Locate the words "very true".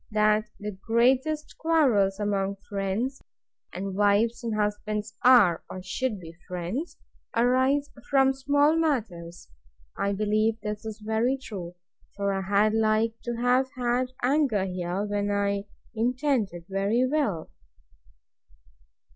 11.05-11.75